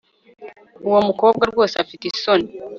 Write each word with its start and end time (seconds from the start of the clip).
uwo 0.87 0.99
mukobwa 1.07 1.43
rwose 1.51 1.75
afite 1.83 2.03
isoni 2.07 2.49